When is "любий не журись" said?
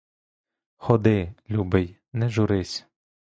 1.49-2.85